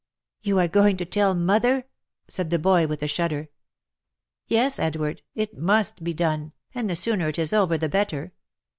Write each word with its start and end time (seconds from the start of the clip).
"You 0.41 0.57
are 0.57 0.67
going 0.67 0.97
to 0.97 1.05
tell 1.05 1.35
mother 1.35 1.81
V 1.81 1.85
said 2.27 2.49
the 2.49 2.57
boy 2.57 2.87
with 2.87 3.03
a 3.03 3.07
shudder." 3.07 3.49
Yes, 4.47 4.79
Edward!— 4.79 5.21
it 5.35 5.55
must 5.59 6.03
be 6.03 6.15
done, 6.15 6.53
and 6.73 6.89
the 6.89 6.95
sooner 6.95 7.29
it 7.29 7.37
is 7.37 7.53
over 7.53 7.77
the 7.77 7.87
better. 7.87 8.33